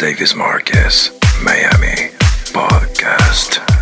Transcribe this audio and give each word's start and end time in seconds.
Davis 0.00 0.34
Marquez, 0.34 1.10
Miami 1.44 2.10
Podcast. 2.54 3.79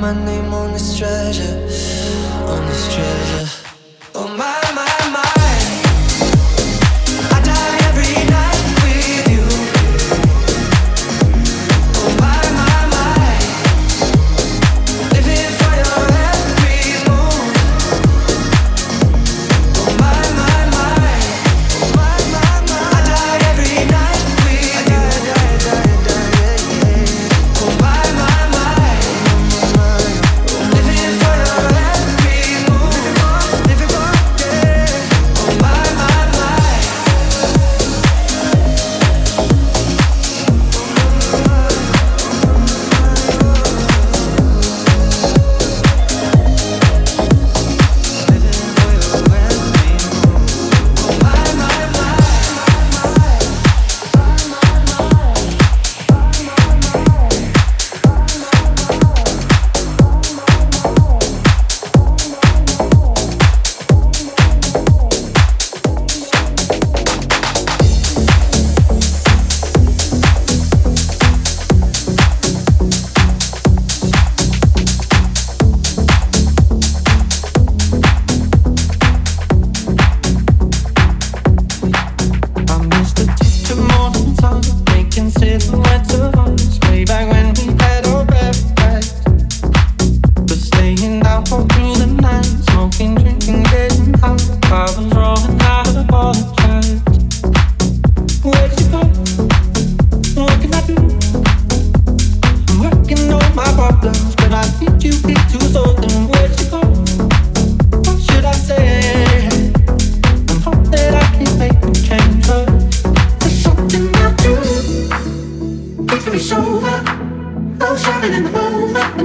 my 0.00 0.12
name 0.24 0.52
on 0.54 0.72
this 0.72 0.98
treasure. 0.98 1.71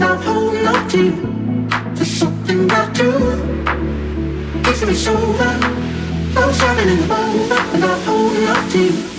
I'm 0.08 0.22
holding 0.22 0.66
on 0.66 0.88
to. 0.90 0.98
you 0.98 1.68
There's 1.96 2.12
something 2.12 2.64
about 2.64 2.98
you. 2.98 3.12
Kissing 4.64 4.88
me 4.88 4.96
shoulder. 4.96 5.60
No 6.34 6.52
shining 6.54 6.90
in 6.94 7.02
the 7.02 7.08
moment. 7.08 7.84
I'm 7.84 8.02
holding 8.06 8.48
on 8.48 8.70
to. 8.70 8.80
you. 8.80 9.17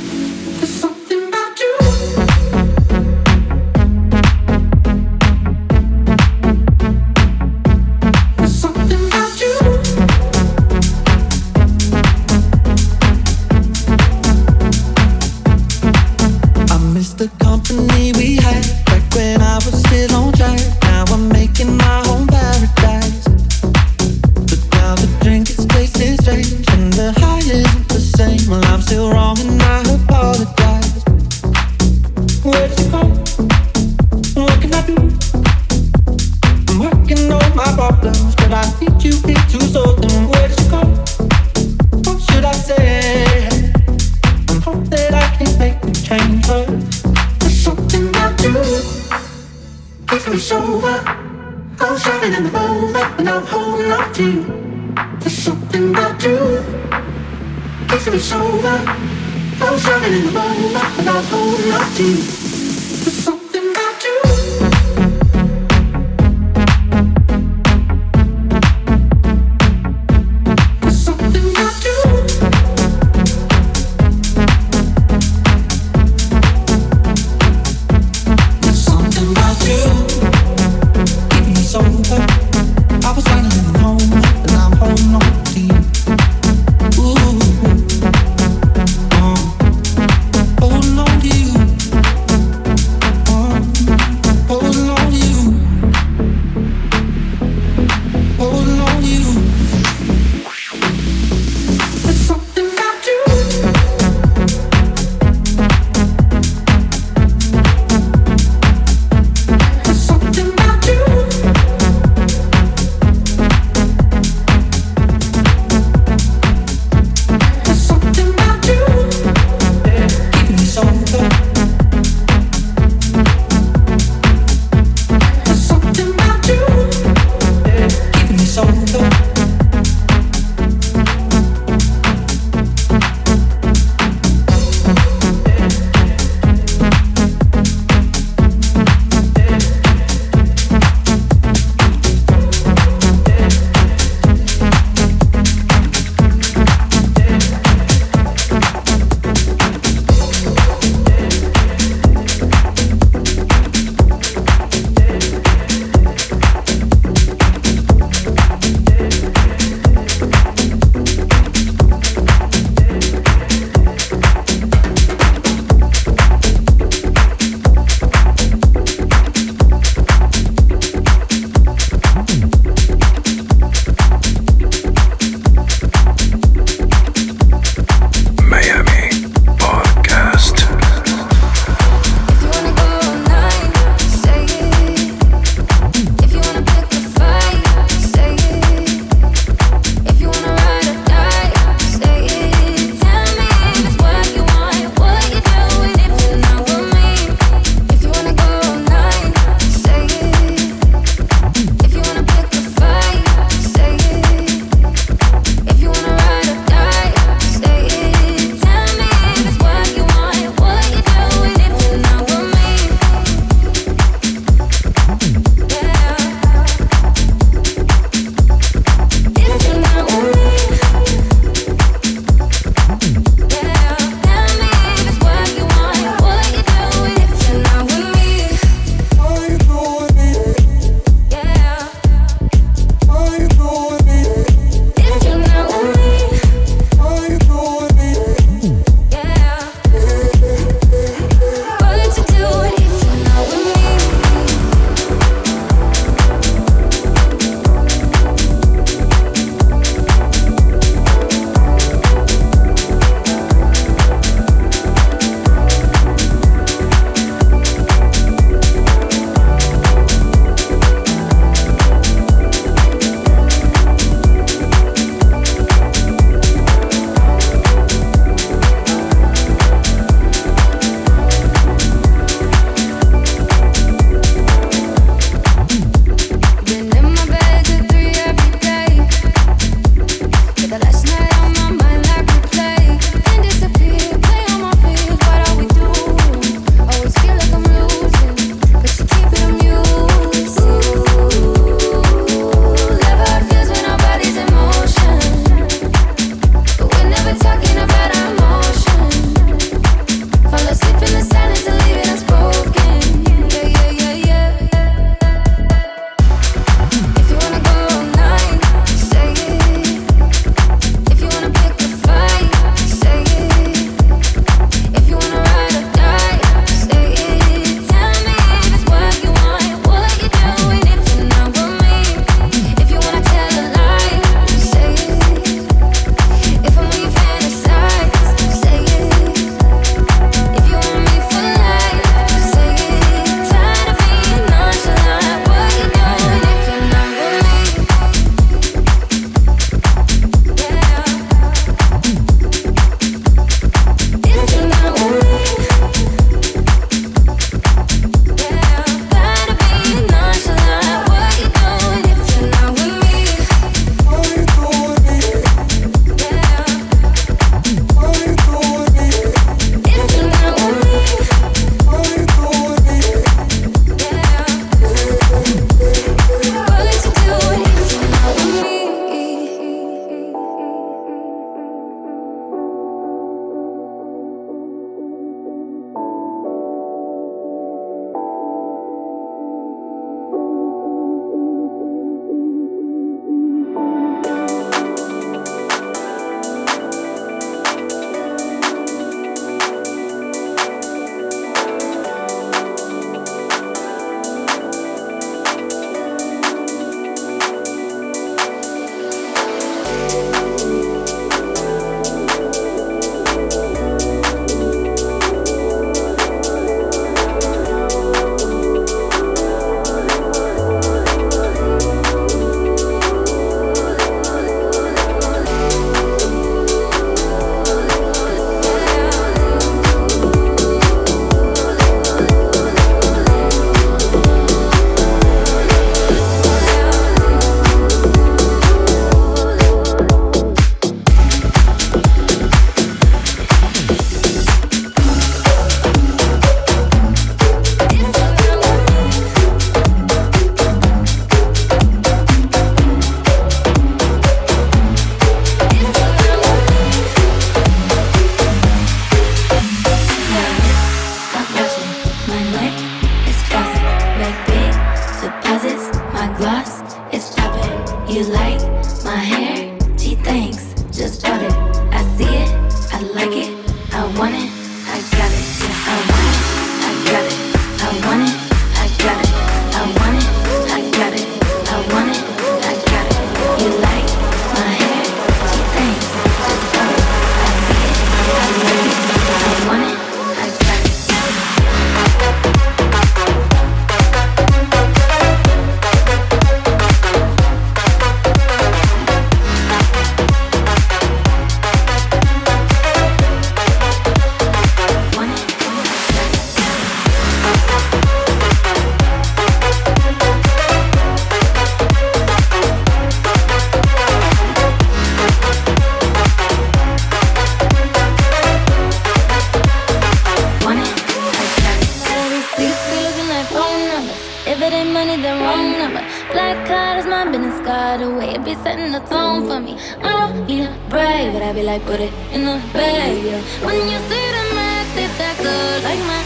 be 518.49 518.55
setting 518.65 518.93
the 518.93 519.01
tone 519.13 519.45
for 519.45 519.61
me. 519.61 519.77
I 520.01 520.09
don't 520.09 520.47
need 520.49 520.65
a 520.65 520.73
break, 520.89 521.37
but 521.37 521.43
I 521.45 521.53
be 521.53 521.63
like, 521.63 521.85
put 521.85 522.01
it 522.01 522.13
in 522.33 522.49
the 522.49 522.57
bag, 522.73 523.21
yeah. 523.21 523.45
When 523.61 523.77
you 523.77 523.99
see 524.09 524.27
the 524.37 524.45
max, 524.57 524.89
it's 524.97 525.13
that 525.21 525.37
good, 525.37 525.79
like 525.85 526.01
my, 526.09 526.17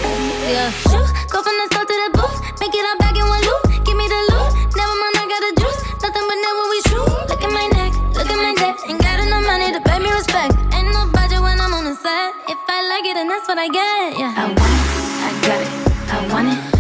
yeah. 0.47 0.71
Shoot, 0.87 1.09
go 1.35 1.43
from 1.43 1.57
the 1.59 1.67
south 1.75 1.89
to 1.91 1.97
the 1.99 2.11
booth, 2.15 2.39
make 2.63 2.75
it 2.79 2.85
all 2.87 2.99
back 3.03 3.19
in 3.19 3.27
one 3.27 3.43
loop. 3.43 3.63
Give 3.83 3.99
me 3.99 4.07
the 4.07 4.23
loot, 4.31 4.51
never 4.79 4.95
mind, 5.03 5.19
I 5.19 5.25
got 5.35 5.43
the 5.51 5.53
juice. 5.67 5.81
Nothing 5.99 6.27
but 6.31 6.39
never 6.47 6.63
we 6.71 6.79
true. 6.87 7.11
Look 7.27 7.43
at 7.43 7.51
my 7.51 7.67
neck, 7.75 7.93
look 8.15 8.31
at 8.31 8.39
my 8.39 8.55
debt. 8.55 8.79
Ain't 8.87 9.03
got 9.03 9.19
enough 9.19 9.43
money 9.43 9.75
to 9.75 9.81
pay 9.83 9.99
me 9.99 10.11
respect. 10.15 10.55
Ain't 10.79 10.95
no 10.95 11.11
budget 11.11 11.43
when 11.43 11.59
I'm 11.59 11.75
on 11.75 11.91
the 11.91 11.97
set. 11.99 12.31
If 12.47 12.59
I 12.71 12.87
like 12.87 13.03
it, 13.03 13.19
then 13.19 13.27
that's 13.27 13.51
what 13.51 13.59
I 13.59 13.67
get, 13.67 14.15
yeah. 14.15 14.31
I 14.39 14.47
want 14.47 14.75
it, 14.79 14.87
I 15.27 15.31
got 15.43 15.59
it, 15.59 15.71
I 16.07 16.19
want 16.31 16.49
it. 16.55 16.72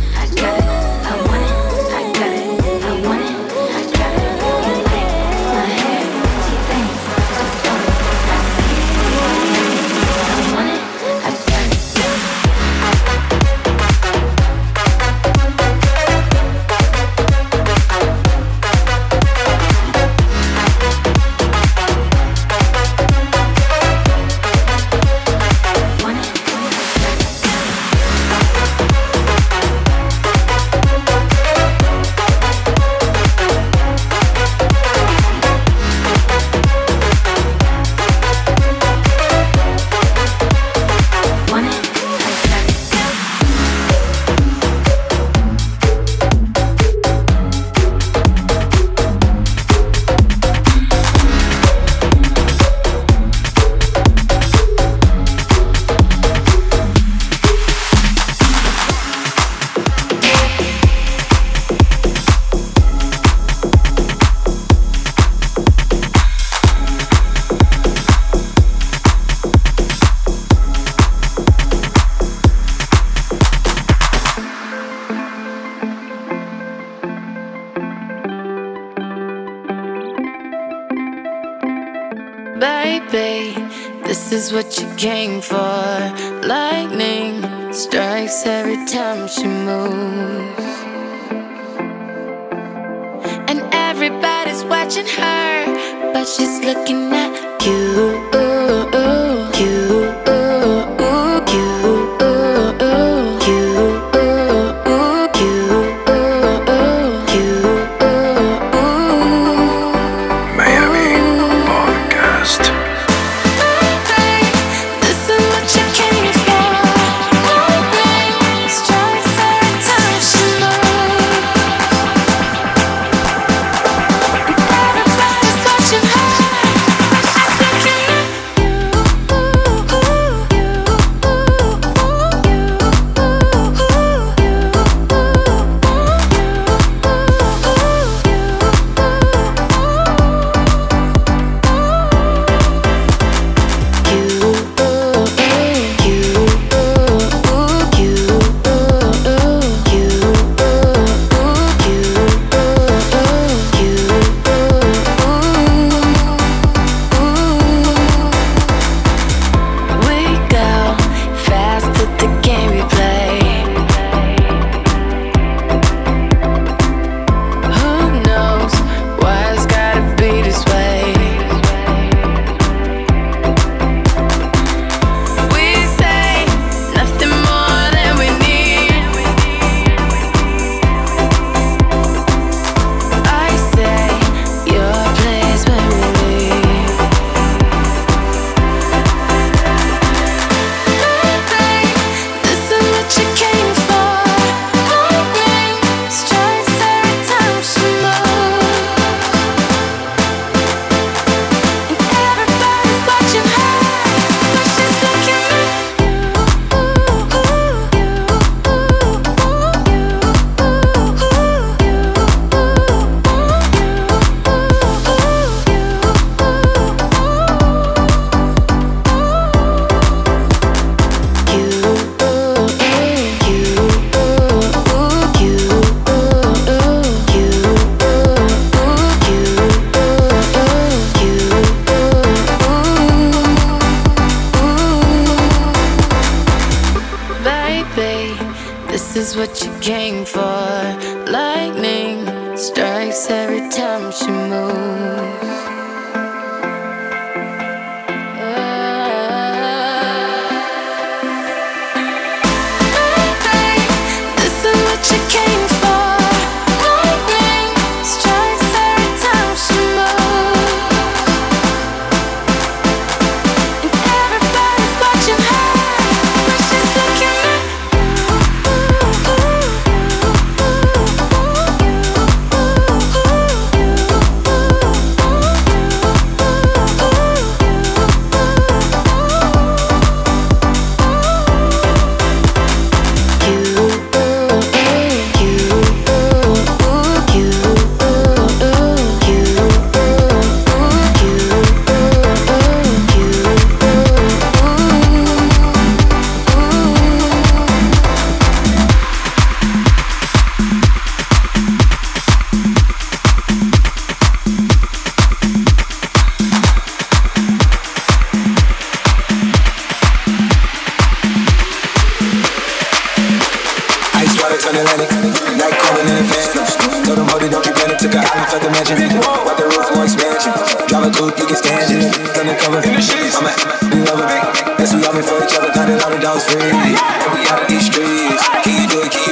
Atlantic. 314.83 315.11
Like 315.59 315.77
calling 315.79 316.09
in 316.11 316.17
advance. 316.27 316.75
Told 317.07 317.19
them, 317.19 317.29
hold 317.31 317.43
it, 317.43 317.51
don't 317.51 317.67
you 317.67 317.75
panic. 317.75 317.99
Took 317.99 318.15
a 318.15 318.23
island, 318.23 318.49
felt 318.51 318.63
the 318.63 318.71
mansion. 318.71 318.97
Wipe 318.99 319.59
the 319.59 319.67
roof 319.71 319.87
for 319.87 320.03
expansion. 320.03 320.55
Drive 320.91 321.07
a 321.07 321.11
coupe, 321.15 321.39
you 321.39 321.47
can 321.47 321.57
stand 321.57 321.91
it. 321.91 322.11
Undercover. 322.35 322.83
I'm 322.83 323.47
a 323.47 323.73
in 323.95 324.05
love 324.05 324.19
with 324.19 324.79
Guess 324.79 324.95
we 324.95 325.05
all 325.07 325.15
been 325.15 325.23
for 325.23 325.39
each 325.39 325.55
other. 325.55 325.71
Counted 325.71 326.03
all 326.03 326.11
the 326.11 326.19
dogs 326.19 326.45
free. 326.51 326.63
And 326.63 327.31
we 327.35 327.47
out 327.47 327.63
of 327.63 327.69
these 327.69 327.87
streets. 327.87 328.43
Can 328.67 328.83
you 328.83 328.89
do 328.89 328.99
it? 329.07 329.13
Can 329.13 329.23
you 329.29 329.32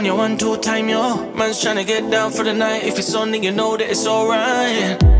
on 0.00 0.06
your 0.06 0.16
one, 0.16 0.38
two 0.38 0.56
time, 0.56 0.88
yo. 0.88 1.30
Man's 1.34 1.60
trying 1.60 1.76
to 1.76 1.84
get 1.84 2.10
down 2.10 2.32
for 2.32 2.42
the 2.42 2.54
night. 2.54 2.84
If 2.84 2.98
it's 2.98 3.14
on, 3.14 3.32
then 3.32 3.42
you 3.42 3.50
know 3.50 3.76
that 3.76 3.90
it's 3.90 4.06
alright. 4.06 5.19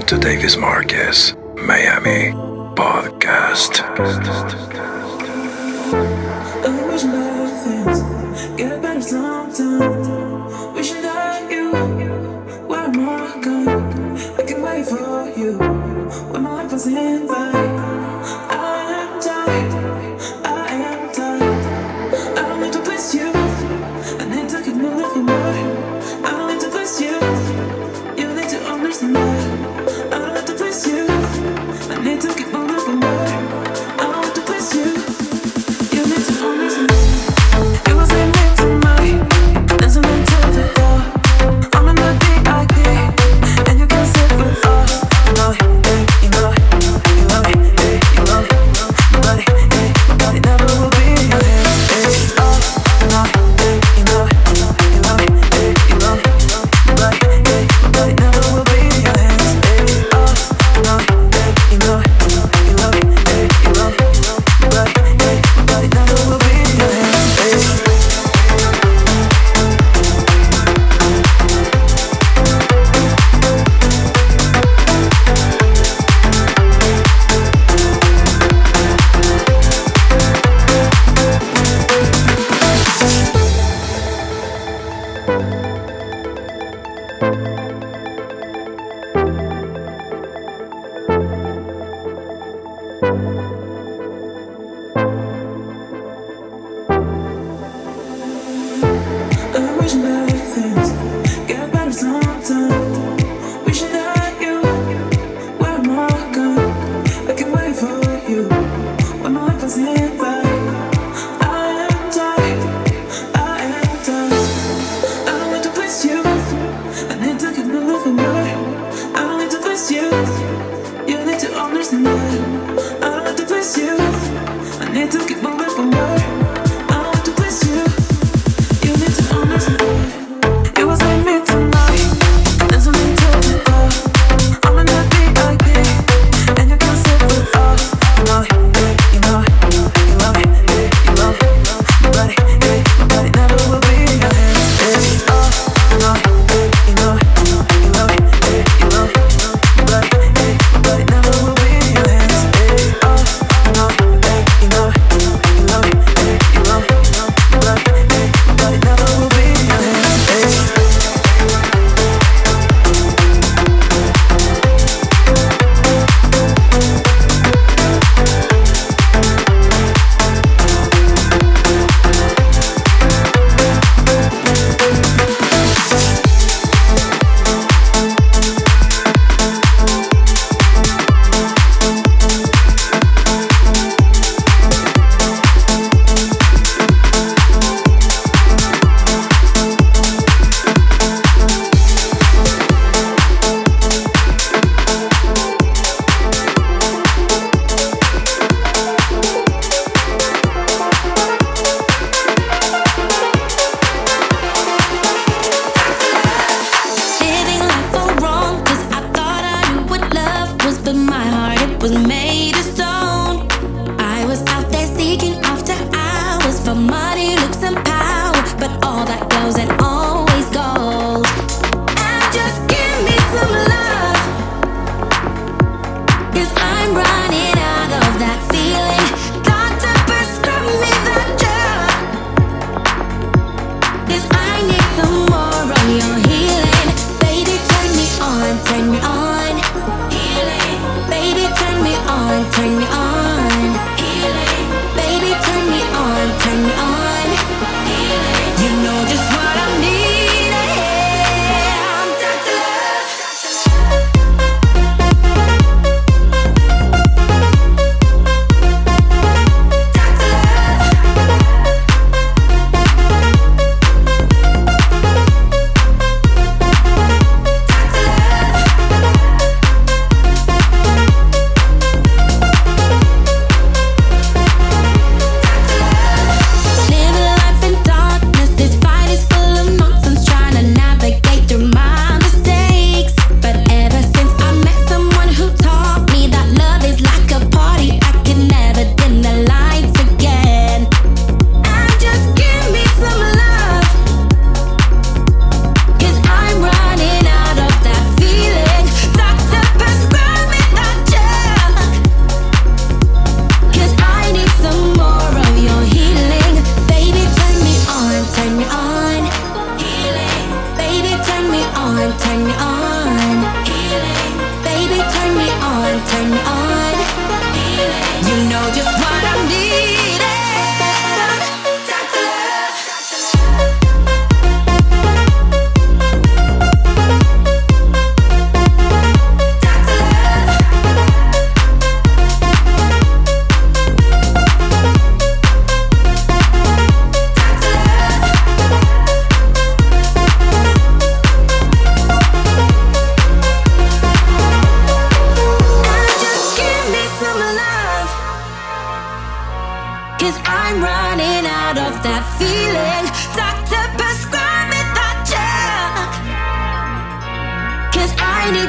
listening 0.00 0.18
to 0.18 0.26
Davis 0.26 0.56
Marquez, 0.56 1.34
Miami 1.56 2.32
Podcast. 2.74 3.80
Get 8.56 8.82
better 8.82 9.02
sometimes. 9.02 10.74
Wishing 10.74 11.02
that 11.02 11.50
you 11.50 11.72
were 12.68 12.88
more. 12.92 13.28
I 14.38 14.42
can 14.46 14.62
wait 14.62 14.86
for 14.86 15.32
you 15.36 15.58
when 16.32 16.42
my 16.42 16.62
life 16.62 16.72
was 16.72 16.86
in. 16.86 17.59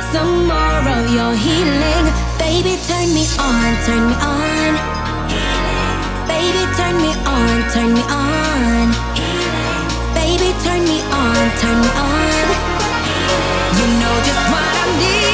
need 0.01 0.13
some 0.13 0.47
more 0.47 0.89
of 0.97 1.13
your 1.13 1.33
healing. 1.35 2.05
Baby, 2.37 2.77
turn 2.87 3.13
me 3.13 3.25
on, 3.39 3.71
turn 3.85 4.07
me 4.07 4.15
on. 4.15 4.73
Baby, 6.27 6.63
turn 6.77 6.95
me 6.97 7.11
on, 7.25 7.71
turn 7.71 7.93
me 7.93 8.01
on. 8.09 8.87
Baby, 10.13 10.53
turn 10.63 10.83
me 10.83 11.01
on, 11.11 11.43
turn 11.59 11.77
me 11.81 11.89
on. 11.97 12.47
You 13.77 13.87
know 13.99 14.15
just 14.25 14.43
what 14.51 14.63
I 14.63 14.97
need. 14.99 15.30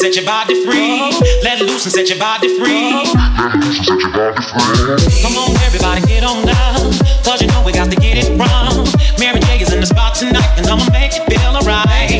set 0.00 0.16
your 0.16 0.24
body 0.24 0.56
free. 0.64 1.12
Let 1.44 1.60
loose 1.60 1.84
and 1.84 1.92
set 1.92 2.08
your 2.08 2.16
body 2.18 2.48
free. 2.56 3.04
Let 3.04 3.52
loose 3.60 3.76
and 3.76 3.84
set 3.84 4.00
your 4.00 4.12
body 4.16 4.40
free. 4.48 4.96
Come 5.20 5.36
on, 5.36 5.52
everybody, 5.68 6.00
get 6.08 6.24
on 6.24 6.48
down. 6.48 6.88
Cause 7.20 7.42
you 7.44 7.48
know 7.52 7.60
we 7.60 7.72
got 7.72 7.92
to 7.92 8.00
get 8.00 8.16
it 8.16 8.32
wrong. 8.40 8.88
Mary 9.20 9.40
J 9.44 9.60
is 9.60 9.72
in 9.74 9.80
the 9.80 9.86
spot 9.86 10.16
tonight, 10.16 10.56
and 10.56 10.64
I'ma 10.66 10.88
make 10.88 11.12
it 11.12 11.28
feel 11.28 11.52
alright. 11.52 12.16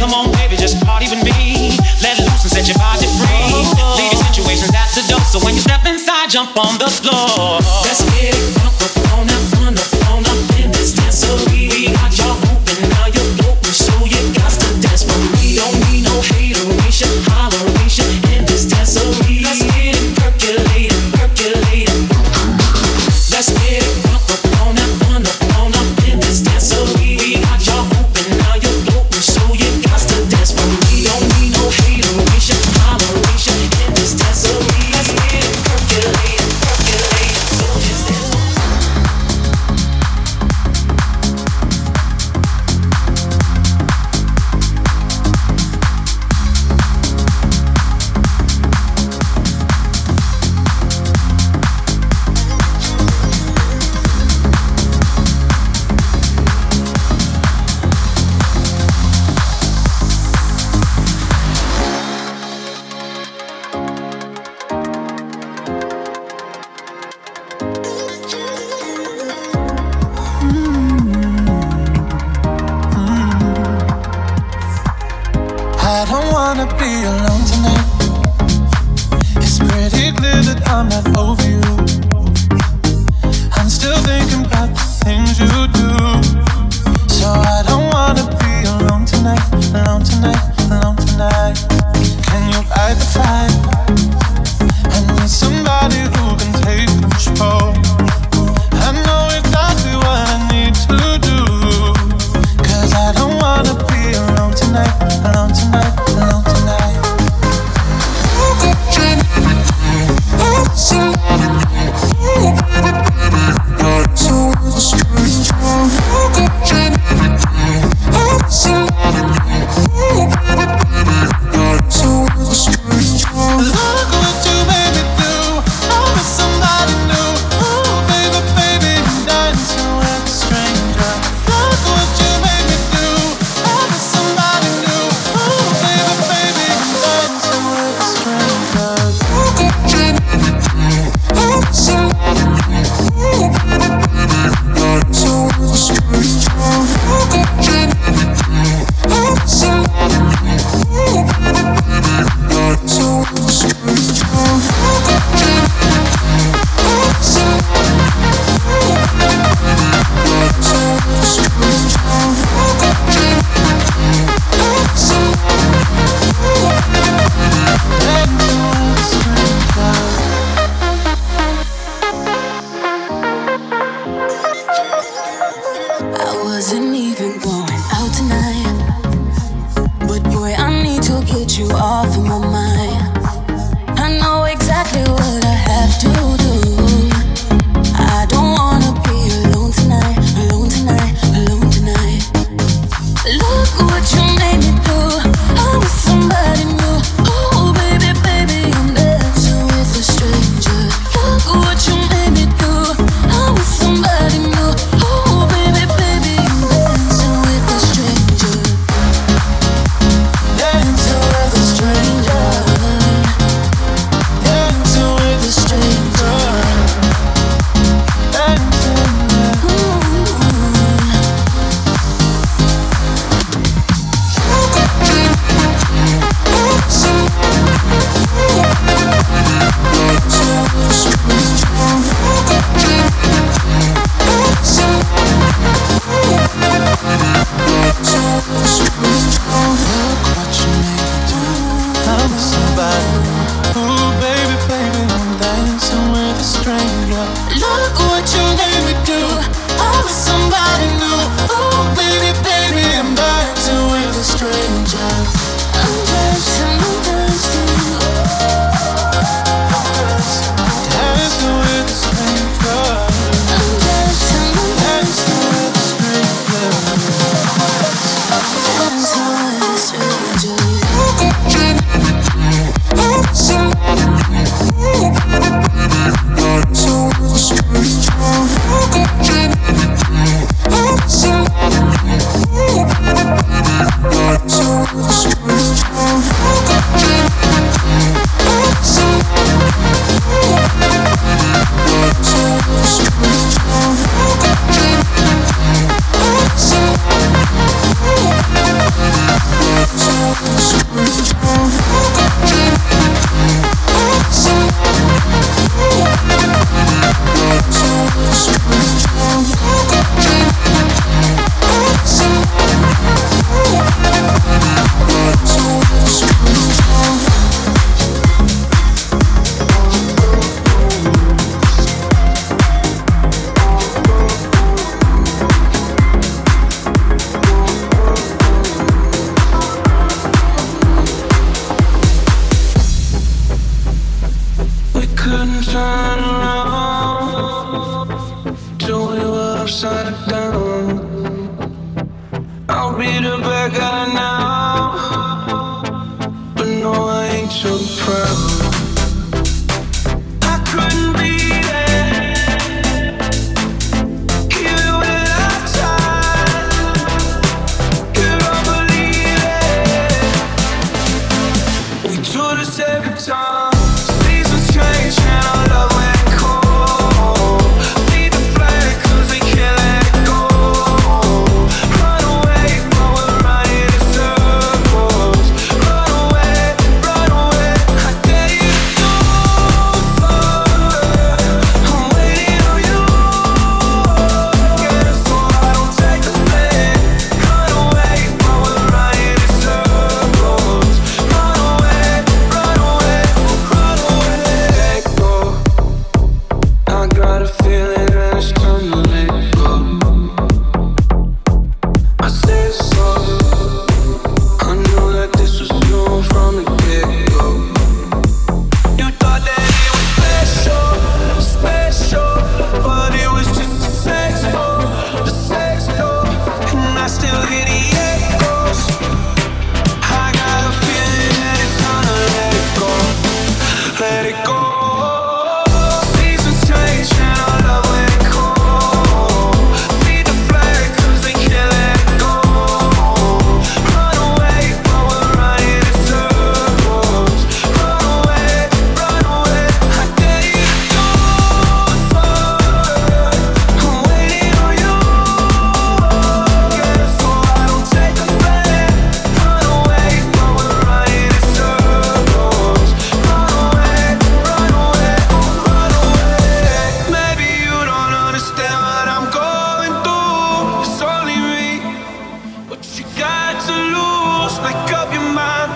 Come 0.00 0.16
on, 0.16 0.32
baby, 0.32 0.56
just 0.56 0.80
party 0.80 1.12
with 1.12 1.20
me. 1.20 1.76
Let 2.00 2.16
it 2.16 2.24
loose 2.24 2.48
and 2.48 2.52
set 2.56 2.64
your 2.72 2.80
body 2.80 3.04
free. 3.20 3.52
Leave 4.00 4.08
your 4.08 4.24
situations 4.24 4.72
at 4.72 4.88
the 4.96 5.04
door. 5.04 5.20
So 5.28 5.44
when 5.44 5.52
you 5.52 5.60
step 5.60 5.84
inside, 5.84 6.32
jump 6.32 6.56
on 6.56 6.80
the 6.80 6.88
floor. 6.88 7.13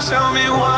Tell 0.09 0.33
me 0.33 0.49
what 0.49 0.78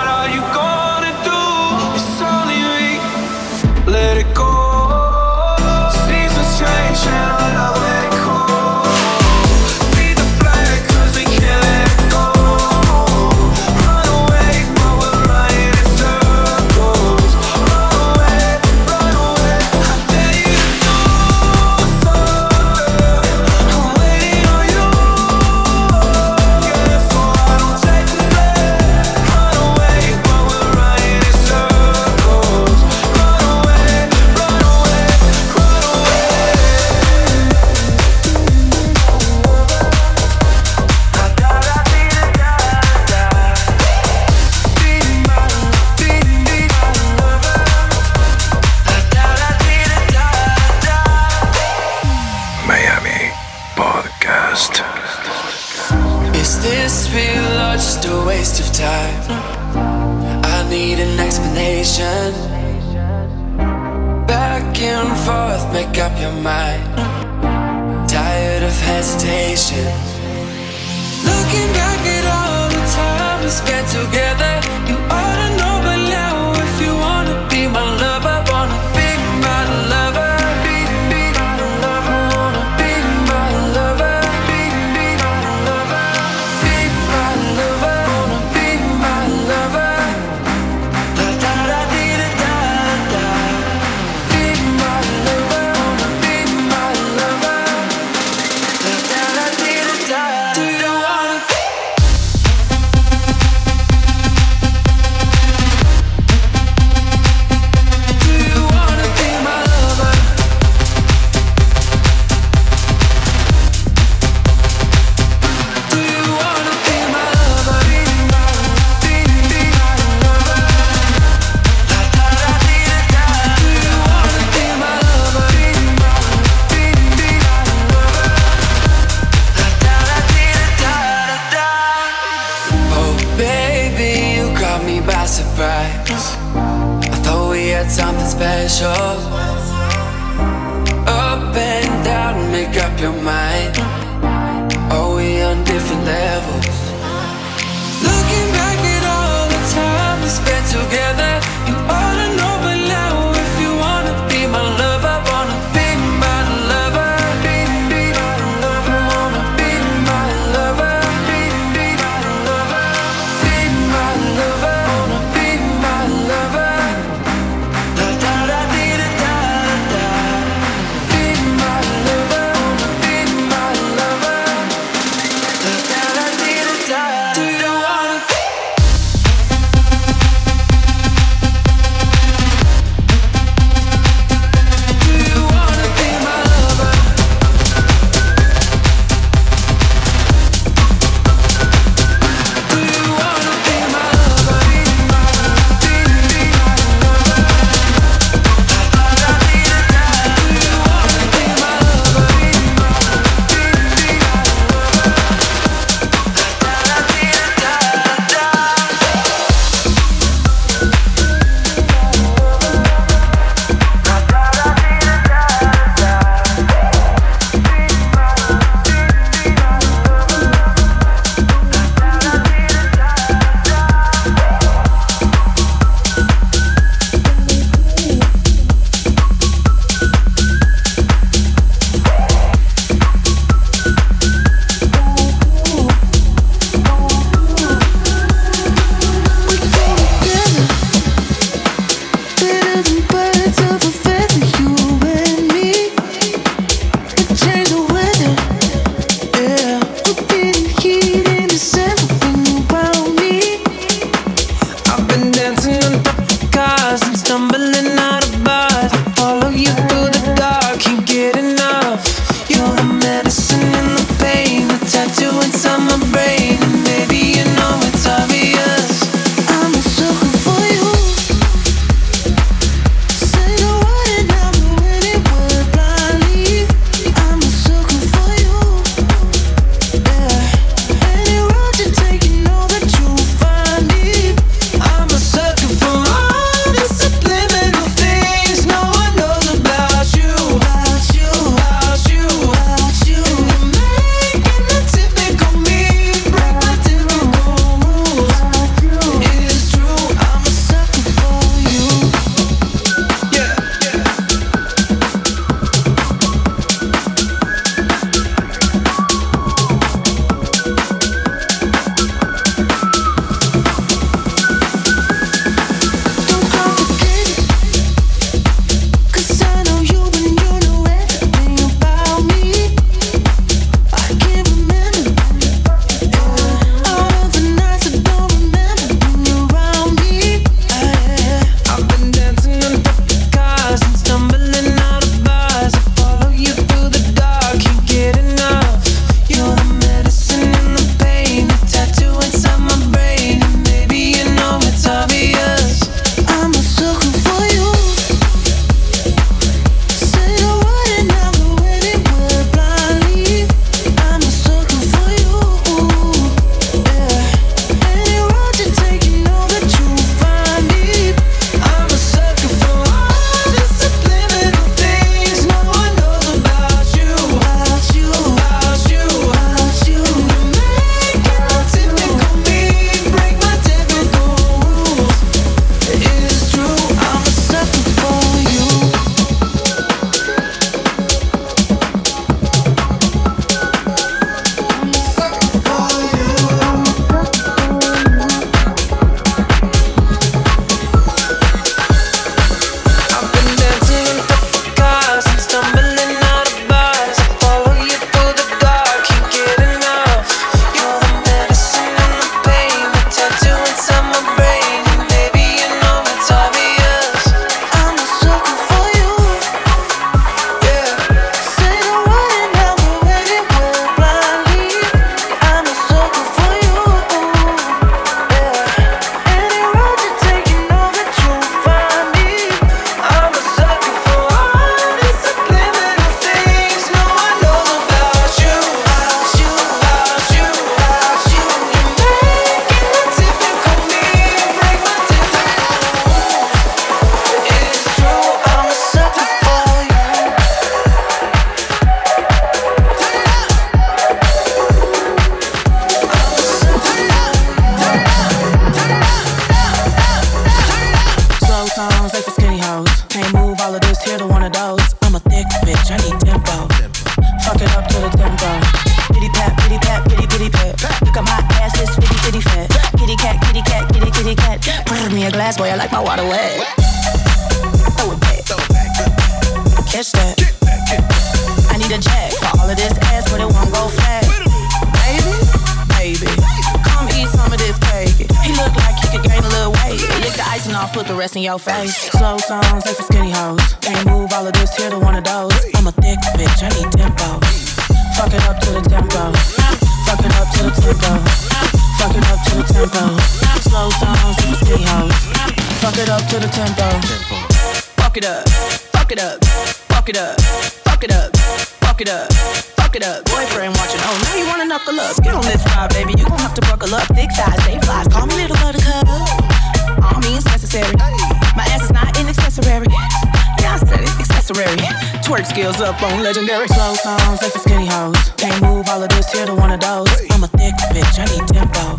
Up 515.80 516.02
on 516.02 516.22
legendary? 516.22 516.68
Slow 516.68 516.92
songs 516.92 517.40
like 517.40 517.54
the 517.54 517.58
skinny 517.58 517.86
hoes. 517.86 518.14
Can't 518.36 518.60
move 518.60 518.86
all 518.90 519.02
of 519.02 519.08
this 519.08 519.32
here 519.32 519.46
to 519.46 519.54
one 519.54 519.72
of 519.72 519.80
those. 519.80 520.12
I'm 520.28 520.44
a 520.44 520.48
thick 520.60 520.76
bitch, 520.92 521.16
I 521.16 521.24
need 521.32 521.48
tempo. 521.48 521.96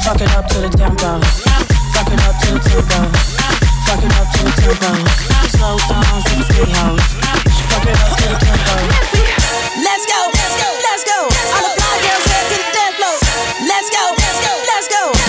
Fuck 0.00 0.24
it 0.24 0.32
up 0.32 0.48
to 0.48 0.64
the 0.64 0.72
tempo. 0.72 1.20
Fuck 1.92 2.08
it 2.08 2.20
up 2.24 2.40
to 2.40 2.56
the 2.56 2.60
tempo. 2.64 2.98
Fuck 3.84 4.00
it 4.00 4.12
up 4.16 4.26
to 4.32 4.38
the 4.48 4.52
tempo. 4.56 4.90
Slow 5.52 5.76
songs 5.92 6.24
like 6.24 6.40
the 6.40 6.46
skinny 6.56 6.72
hoes. 6.72 7.04
Fuck 7.68 7.84
it 7.84 8.00
up 8.00 8.16
to 8.16 8.24
the 8.32 8.38
tempo. 8.48 8.74
Let's 9.76 10.04
go, 10.08 10.18
let's 10.32 10.56
go, 10.56 10.68
let's 10.72 11.04
go. 11.04 11.18
All 11.28 11.62
the 11.68 11.72
fly 11.76 11.94
girls 12.00 12.24
head 12.32 12.44
to 12.48 12.56
the 12.64 12.68
dance 12.72 12.96
floor. 12.96 13.16
Let's 13.68 13.88
go, 13.92 14.04
let's 14.08 14.40
go, 14.40 14.52
let's 14.56 14.88
go. 14.88 15.21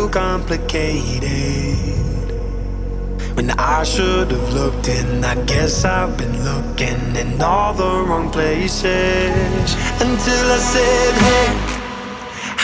too 0.00 0.08
complicated. 0.08 1.76
When 3.36 3.50
I 3.50 3.82
should 3.84 4.30
have 4.30 4.52
looked 4.52 4.88
in, 4.88 5.24
I 5.24 5.34
guess 5.44 5.84
I've 5.84 6.16
been 6.16 6.36
looking 6.44 7.16
in 7.16 7.40
all 7.42 7.74
the 7.74 7.92
wrong 8.06 8.30
places. 8.30 9.66
Until 10.04 10.44
I 10.56 10.60
said, 10.72 11.14
Hey, 11.28 11.48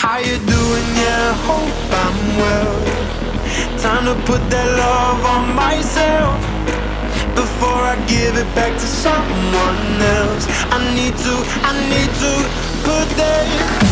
how 0.01 0.17
you 0.17 0.37
doing? 0.55 0.87
Yeah, 1.03 1.33
hope 1.49 1.79
I'm 2.05 2.19
well. 2.41 2.77
Time 3.85 4.05
to 4.09 4.15
put 4.29 4.41
that 4.53 4.69
love 4.83 5.21
on 5.33 5.43
myself 5.55 6.37
before 7.35 7.81
I 7.93 7.95
give 8.07 8.33
it 8.35 8.49
back 8.55 8.73
to 8.73 8.87
someone 9.05 9.81
else. 10.17 10.43
I 10.75 10.77
need 10.97 11.15
to, 11.25 11.33
I 11.69 11.71
need 11.93 12.11
to 12.23 12.33
put 12.87 13.07
that. 13.17 13.86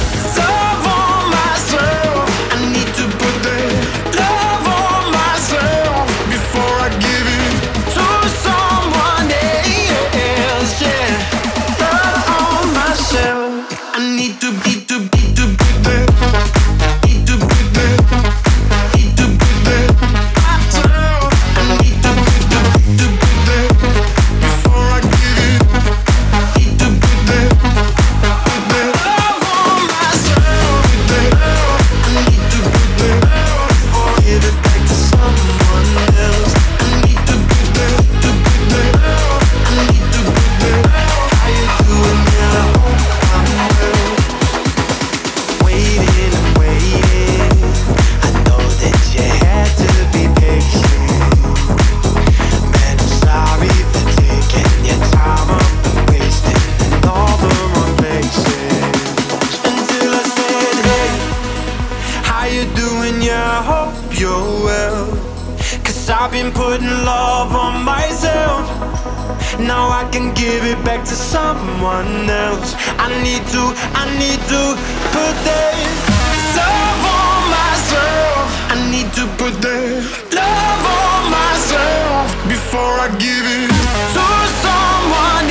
before 82.76 83.00
I 83.00 83.08
give 83.20 83.46
it 83.48 83.70
to 84.16 84.28
someone 84.66 85.48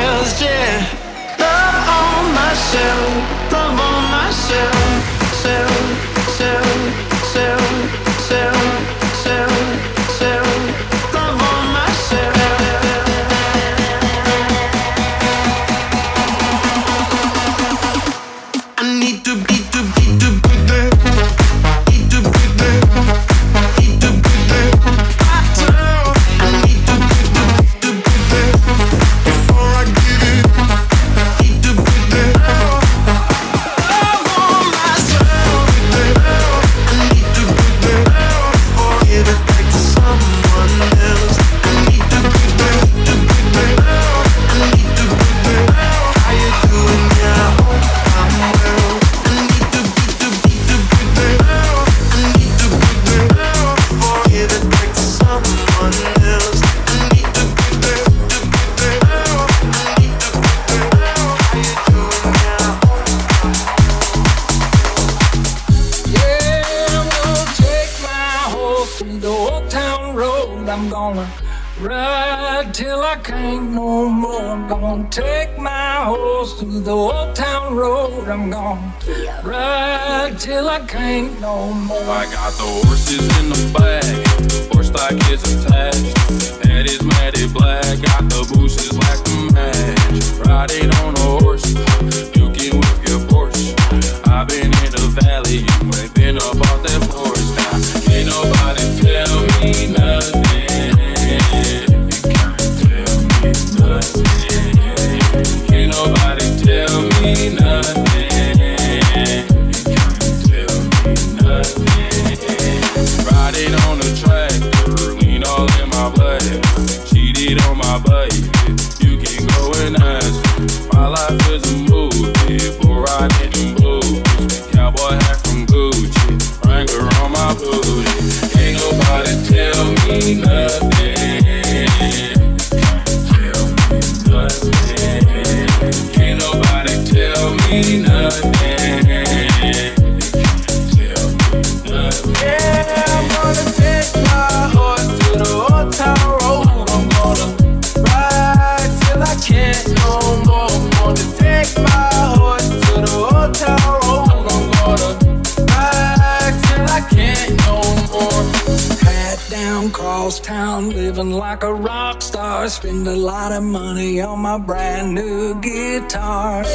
else. 0.00 0.40
Yeah, 0.40 0.80
love 1.38 1.88
on 2.00 2.32
myself, 2.32 3.52
love 3.52 3.78
on 3.78 4.02
myself. 4.10 5.15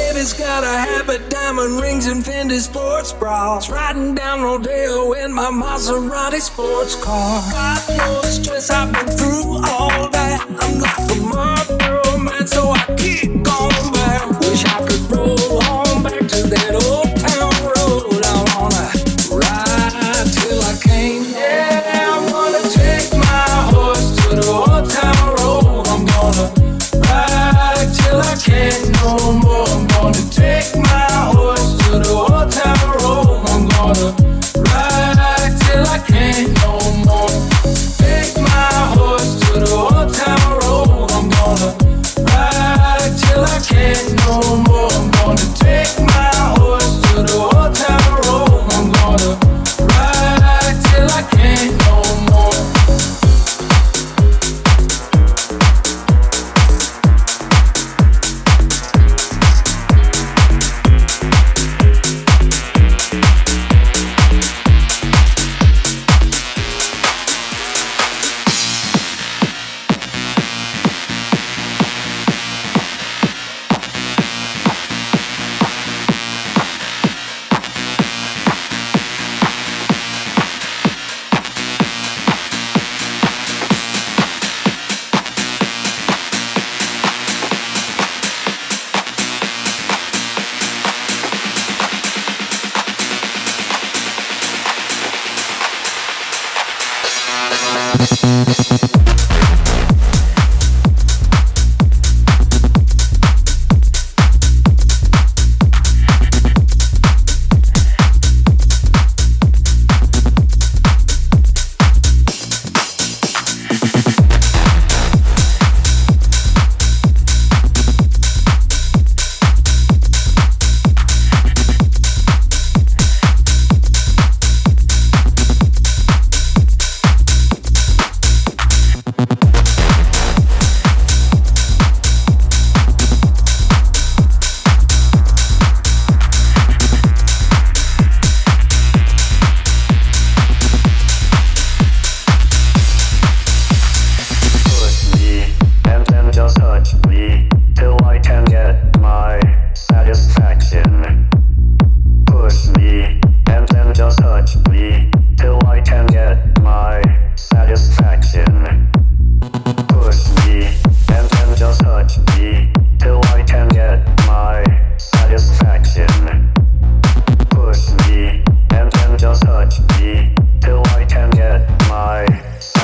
baby's 0.02 0.32
got 0.32 0.64
a 0.64 0.74
habit, 0.88 1.28
diamond 1.30 1.80
rings 1.80 2.06
and 2.06 2.24
Fendi 2.24 2.58
sports 2.60 3.12
bras. 3.12 3.70
Riding 3.70 4.14
down 4.14 4.42
Rodeo 4.42 5.12
in 5.12 5.32
my 5.32 5.50
Maserati 5.50 6.40
sports 6.40 6.94
car. 6.96 7.42
God 7.50 7.98
knows 7.98 8.34
stress 8.36 8.70
I've 8.70 8.92
been 8.92 9.16
through 9.16 9.48
all 9.70 10.08
that. 10.10 10.38
I'm 10.62 10.78
not 10.78 10.98
from 11.08 11.28
my 11.28 11.58
girl, 11.78 12.18
man, 12.18 12.46
so 12.46 12.70
I 12.70 12.82
keep 12.96 13.30
going 13.42 13.92
back. 13.92 14.40
Wish 14.40 14.64
I 14.64 14.78
could. 14.86 14.91